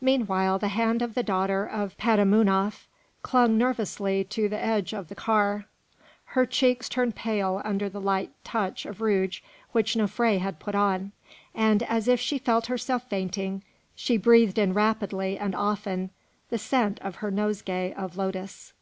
Meanwhile 0.00 0.60
the 0.60 0.68
hand 0.68 1.02
of 1.02 1.14
the 1.16 1.22
daughter 1.24 1.66
of 1.66 1.96
Petamounoph 1.98 2.86
clung 3.22 3.58
nervously 3.58 4.22
to 4.22 4.48
the 4.48 4.56
edge 4.56 4.92
of 4.92 5.08
the 5.08 5.16
car; 5.16 5.66
her 6.26 6.46
cheeks 6.46 6.88
turned 6.88 7.16
pale 7.16 7.60
under 7.64 7.88
the 7.88 8.00
light 8.00 8.30
touch 8.44 8.86
of 8.86 9.00
rouge 9.00 9.40
which 9.72 9.94
Nofré 9.96 10.38
had 10.38 10.60
put 10.60 10.76
on, 10.76 11.10
and 11.56 11.82
as 11.82 12.06
if 12.06 12.20
she 12.20 12.38
felt 12.38 12.66
herself 12.68 13.08
fainting, 13.10 13.64
she 13.96 14.16
breathed 14.16 14.58
in 14.58 14.74
rapidly 14.74 15.36
and 15.36 15.56
often 15.56 16.10
the 16.50 16.58
scent 16.58 17.00
of 17.00 17.16
her 17.16 17.32
nosegay 17.32 17.92
of 17.94 18.16
lotus. 18.16 18.74